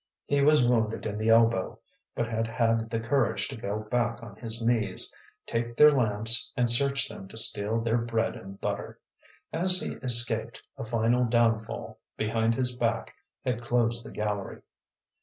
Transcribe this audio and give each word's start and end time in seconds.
He 0.25 0.41
was 0.41 0.65
wounded 0.67 1.05
in 1.05 1.19
the 1.19 1.29
elbow, 1.29 1.77
but 2.15 2.27
had 2.27 2.47
had 2.47 2.89
the 2.89 2.99
courage 2.99 3.47
to 3.49 3.55
go 3.55 3.81
back 3.91 4.23
on 4.23 4.35
his 4.35 4.65
knees, 4.65 5.15
take 5.45 5.77
their 5.77 5.91
lamps, 5.91 6.51
and 6.57 6.67
search 6.67 7.07
them 7.07 7.27
to 7.27 7.37
steal 7.37 7.79
their 7.79 7.99
bread 7.99 8.35
and 8.35 8.59
butter. 8.59 8.99
As 9.53 9.79
he 9.79 9.93
escaped, 9.97 10.59
a 10.75 10.83
final 10.83 11.25
downfall 11.25 11.99
behind 12.17 12.55
his 12.55 12.75
back 12.75 13.13
had 13.45 13.61
closed 13.61 14.03
the 14.03 14.09
gallery. 14.09 14.63